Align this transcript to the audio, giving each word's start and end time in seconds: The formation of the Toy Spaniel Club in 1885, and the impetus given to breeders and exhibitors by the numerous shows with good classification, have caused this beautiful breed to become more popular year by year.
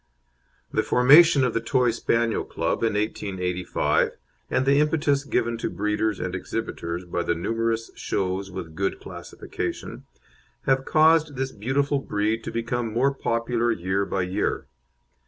The 0.73 0.81
formation 0.81 1.43
of 1.43 1.53
the 1.53 1.61
Toy 1.61 1.91
Spaniel 1.91 2.43
Club 2.43 2.81
in 2.81 2.95
1885, 2.95 4.17
and 4.49 4.65
the 4.65 4.79
impetus 4.79 5.23
given 5.23 5.59
to 5.59 5.69
breeders 5.69 6.19
and 6.19 6.33
exhibitors 6.33 7.05
by 7.05 7.21
the 7.21 7.35
numerous 7.35 7.91
shows 7.93 8.49
with 8.49 8.73
good 8.73 8.99
classification, 8.99 10.05
have 10.63 10.85
caused 10.85 11.35
this 11.35 11.51
beautiful 11.51 11.99
breed 11.99 12.43
to 12.45 12.51
become 12.51 12.91
more 12.91 13.13
popular 13.13 13.71
year 13.71 14.03
by 14.03 14.23
year. 14.23 14.65